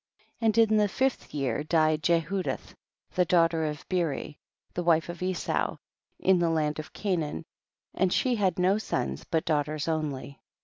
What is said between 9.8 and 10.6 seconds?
only.